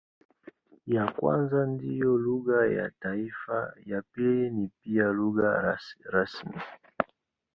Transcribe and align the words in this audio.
Ya 0.95 1.05
kwanza 1.15 1.59
ndiyo 1.73 2.11
lugha 2.25 2.59
ya 2.77 2.87
taifa, 3.01 3.57
ya 3.91 4.01
pili 4.11 4.43
ni 4.55 4.65
pia 4.81 5.05
lugha 5.19 5.77
rasmi. 6.13 6.57